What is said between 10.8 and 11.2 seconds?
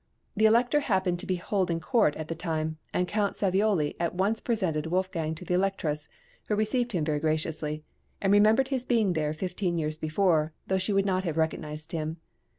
would